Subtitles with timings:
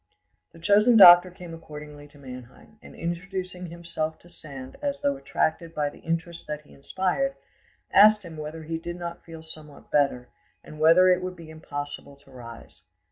[0.51, 5.75] The chosen doctor came accordingly to Mannheim, and introducing himself to Sand as though attracted
[5.75, 7.35] by the interest that he inspired,
[7.91, 10.29] asked him whether he did not feel somewhat better,
[10.63, 12.81] and whether it would be impossible to rise.